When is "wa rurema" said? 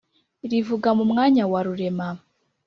1.51-2.07